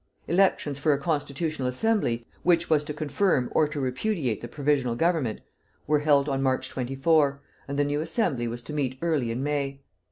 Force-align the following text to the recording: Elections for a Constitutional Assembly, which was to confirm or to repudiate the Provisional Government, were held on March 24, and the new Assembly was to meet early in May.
Elections 0.27 0.79
for 0.79 0.93
a 0.93 0.97
Constitutional 0.97 1.67
Assembly, 1.67 2.25
which 2.41 2.71
was 2.71 2.83
to 2.85 2.91
confirm 2.91 3.49
or 3.51 3.67
to 3.67 3.79
repudiate 3.79 4.41
the 4.41 4.47
Provisional 4.47 4.95
Government, 4.95 5.41
were 5.85 5.99
held 5.99 6.27
on 6.27 6.41
March 6.41 6.69
24, 6.69 7.39
and 7.67 7.77
the 7.77 7.83
new 7.83 8.01
Assembly 8.01 8.47
was 8.47 8.63
to 8.63 8.73
meet 8.73 8.97
early 9.03 9.29
in 9.29 9.43
May. 9.43 9.79